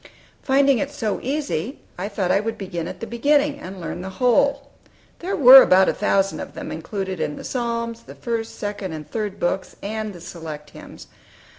[0.41, 4.09] Finding it so easy, I thought I would begin at the beginning, and learn the
[4.17, 4.71] whole.
[5.19, 9.07] There were about a thousand of them included in the Psalms, the First, Second, and
[9.07, 11.05] Third Books, and the Select Hymns.